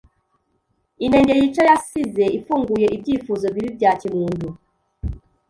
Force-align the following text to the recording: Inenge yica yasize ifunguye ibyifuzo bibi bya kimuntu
Inenge 1.05 1.33
yica 1.39 1.61
yasize 1.69 2.25
ifunguye 2.37 2.87
ibyifuzo 2.95 3.45
bibi 3.53 3.69
bya 3.77 3.91
kimuntu 3.99 4.47